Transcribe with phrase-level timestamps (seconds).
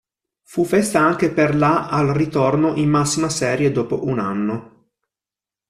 [0.41, 4.89] Fu festa anche per la al ritorno in massima serie dopo un anno.